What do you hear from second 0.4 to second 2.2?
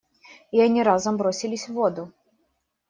И они разом бросились в воду.